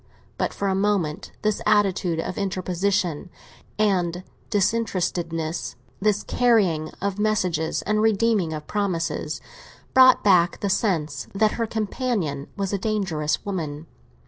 But 0.35 0.51
for 0.51 0.67
a 0.67 0.73
moment 0.73 1.31
this 1.43 1.61
attitude 1.63 2.19
of 2.19 2.35
interposition 2.35 3.29
and 3.77 4.23
disinterestedness, 4.49 5.75
this 5.99 6.23
carrying 6.23 6.89
of 6.99 7.19
messages 7.19 7.83
and 7.83 8.01
redeeming 8.01 8.51
of 8.51 8.65
promises, 8.65 9.41
brought 9.93 10.23
back 10.23 10.61
the 10.61 10.71
sense 10.71 11.27
that 11.35 11.51
her 11.51 11.67
companion 11.67 12.47
was 12.57 12.73
a 12.73 12.79
dangerous 12.79 13.45
woman. 13.45 13.85